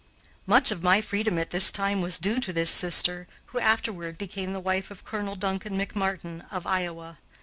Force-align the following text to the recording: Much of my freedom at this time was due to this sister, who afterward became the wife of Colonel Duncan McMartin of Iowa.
Much 0.47 0.71
of 0.71 0.81
my 0.81 0.99
freedom 0.99 1.37
at 1.37 1.51
this 1.51 1.71
time 1.71 2.01
was 2.01 2.17
due 2.17 2.39
to 2.39 2.51
this 2.51 2.71
sister, 2.71 3.27
who 3.45 3.59
afterward 3.59 4.17
became 4.17 4.51
the 4.51 4.59
wife 4.59 4.89
of 4.89 5.05
Colonel 5.05 5.35
Duncan 5.35 5.77
McMartin 5.77 6.43
of 6.51 6.65
Iowa. 6.65 7.19